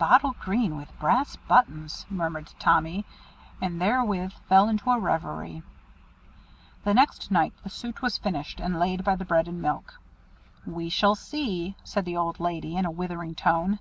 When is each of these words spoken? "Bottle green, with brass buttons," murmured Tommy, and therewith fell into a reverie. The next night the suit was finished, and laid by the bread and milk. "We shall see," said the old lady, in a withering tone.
"Bottle 0.00 0.34
green, 0.40 0.76
with 0.76 0.90
brass 0.98 1.36
buttons," 1.36 2.04
murmured 2.10 2.52
Tommy, 2.58 3.04
and 3.62 3.80
therewith 3.80 4.32
fell 4.48 4.68
into 4.68 4.90
a 4.90 4.98
reverie. 4.98 5.62
The 6.82 6.92
next 6.92 7.30
night 7.30 7.52
the 7.62 7.70
suit 7.70 8.02
was 8.02 8.18
finished, 8.18 8.58
and 8.58 8.80
laid 8.80 9.04
by 9.04 9.14
the 9.14 9.24
bread 9.24 9.46
and 9.46 9.62
milk. 9.62 10.00
"We 10.66 10.88
shall 10.88 11.14
see," 11.14 11.76
said 11.84 12.04
the 12.04 12.16
old 12.16 12.40
lady, 12.40 12.74
in 12.74 12.84
a 12.84 12.90
withering 12.90 13.36
tone. 13.36 13.78